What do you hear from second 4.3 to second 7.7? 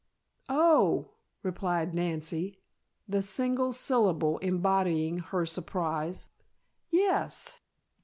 embodying her surprise. "Yes."